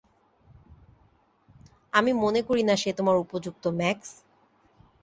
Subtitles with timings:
[1.93, 4.09] আমি মনে করি না সে তোমার উপযুক্ত, ম্যাক্স।